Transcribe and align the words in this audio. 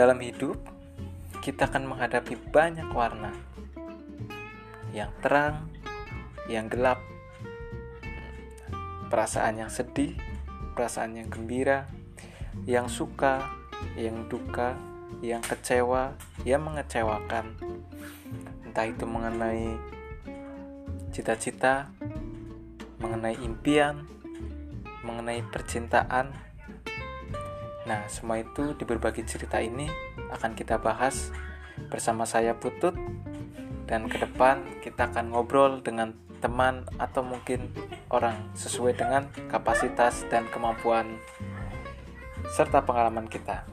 Dalam 0.00 0.16
hidup, 0.24 0.56
kita 1.44 1.68
akan 1.68 1.92
menghadapi 1.92 2.32
banyak 2.48 2.88
warna 2.88 3.36
yang 4.96 5.12
terang, 5.20 5.68
yang 6.48 6.72
gelap, 6.72 7.04
perasaan 9.12 9.60
yang 9.60 9.68
sedih, 9.68 10.16
perasaan 10.72 11.20
yang 11.20 11.28
gembira, 11.28 11.84
yang 12.64 12.88
suka, 12.88 13.44
yang 13.92 14.24
duka, 14.32 14.72
yang 15.20 15.44
kecewa, 15.44 16.16
yang 16.48 16.64
mengecewakan. 16.64 17.60
Entah 18.64 18.88
itu 18.88 19.04
mengenai 19.04 19.76
cita-cita, 21.12 21.92
mengenai 23.04 23.36
impian, 23.44 24.08
mengenai 25.04 25.44
percintaan. 25.52 26.32
Nah, 27.90 28.06
semua 28.06 28.38
itu 28.38 28.78
di 28.78 28.86
berbagai 28.86 29.26
cerita 29.26 29.58
ini 29.58 29.90
akan 30.30 30.54
kita 30.54 30.78
bahas 30.78 31.34
bersama 31.90 32.22
saya 32.22 32.54
Putut 32.54 32.94
dan 33.90 34.06
ke 34.06 34.14
depan 34.14 34.62
kita 34.78 35.10
akan 35.10 35.34
ngobrol 35.34 35.82
dengan 35.82 36.14
teman 36.38 36.86
atau 37.02 37.26
mungkin 37.26 37.66
orang 38.14 38.54
sesuai 38.54 38.94
dengan 38.94 39.26
kapasitas 39.50 40.22
dan 40.30 40.46
kemampuan 40.54 41.18
serta 42.54 42.86
pengalaman 42.86 43.26
kita. 43.26 43.66